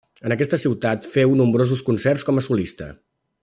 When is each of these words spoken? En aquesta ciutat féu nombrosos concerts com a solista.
En 0.27 0.33
aquesta 0.35 0.57
ciutat 0.63 1.05
féu 1.17 1.35
nombrosos 1.41 1.85
concerts 1.91 2.29
com 2.31 2.41
a 2.41 2.45
solista. 2.47 2.93